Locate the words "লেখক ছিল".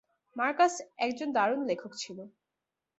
1.65-2.17